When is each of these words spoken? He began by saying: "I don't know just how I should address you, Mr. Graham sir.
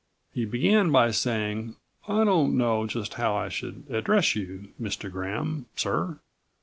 He 0.33 0.45
began 0.45 0.91
by 0.91 1.11
saying: 1.11 1.75
"I 2.07 2.23
don't 2.23 2.57
know 2.57 2.87
just 2.87 3.13
how 3.13 3.35
I 3.35 3.49
should 3.49 3.83
address 3.91 4.35
you, 4.35 4.69
Mr. 4.81 5.11
Graham 5.11 5.67
sir. 5.75 6.17